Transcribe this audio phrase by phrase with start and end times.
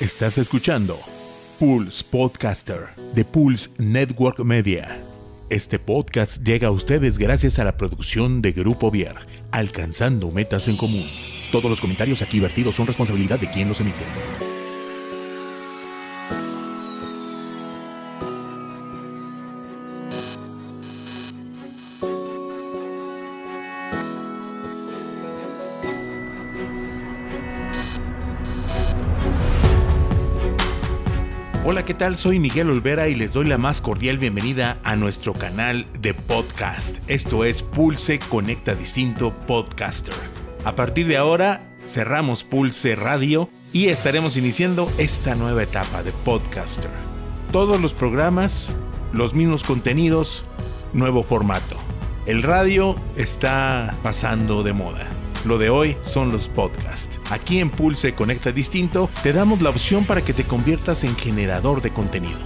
[0.00, 0.96] Estás escuchando
[1.58, 4.96] Pulse Podcaster de Pulse Network Media.
[5.50, 9.16] Este podcast llega a ustedes gracias a la producción de Grupo Vier,
[9.50, 11.04] alcanzando metas en común.
[11.50, 14.47] Todos los comentarios aquí vertidos son responsabilidad de quien los emite.
[31.70, 32.16] Hola, ¿qué tal?
[32.16, 36.96] Soy Miguel Olvera y les doy la más cordial bienvenida a nuestro canal de podcast.
[37.08, 40.14] Esto es Pulse Conecta Distinto Podcaster.
[40.64, 46.90] A partir de ahora cerramos Pulse Radio y estaremos iniciando esta nueva etapa de podcaster.
[47.52, 48.74] Todos los programas,
[49.12, 50.46] los mismos contenidos,
[50.94, 51.76] nuevo formato.
[52.24, 55.17] El radio está pasando de moda.
[55.44, 57.20] Lo de hoy son los podcasts.
[57.30, 61.80] Aquí en Pulse Conecta Distinto te damos la opción para que te conviertas en generador
[61.80, 62.38] de contenido.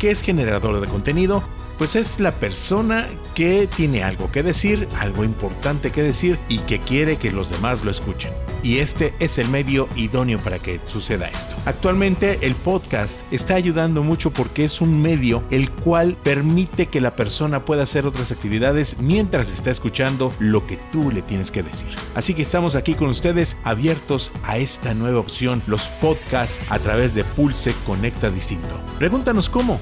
[0.00, 1.42] ¿Qué es generador de contenido?
[1.78, 6.78] Pues es la persona que tiene algo que decir, algo importante que decir y que
[6.78, 8.32] quiere que los demás lo escuchen.
[8.62, 11.56] Y este es el medio idóneo para que suceda esto.
[11.64, 17.16] Actualmente el podcast está ayudando mucho porque es un medio el cual permite que la
[17.16, 21.88] persona pueda hacer otras actividades mientras está escuchando lo que tú le tienes que decir.
[22.14, 27.14] Así que estamos aquí con ustedes abiertos a esta nueva opción, los podcasts a través
[27.14, 28.78] de Pulse Conecta Distinto.
[28.98, 29.80] Pregúntanos cómo.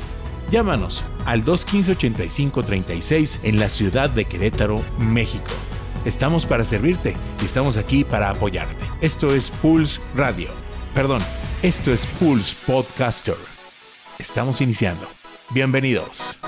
[0.51, 5.51] Llámanos al 215-8536 en la ciudad de Querétaro, México.
[6.05, 8.85] Estamos para servirte y estamos aquí para apoyarte.
[9.01, 10.49] Esto es Pulse Radio.
[10.95, 11.21] Perdón,
[11.63, 13.37] esto es Pulse Podcaster.
[14.19, 15.07] Estamos iniciando.
[15.51, 16.40] Bienvenidos.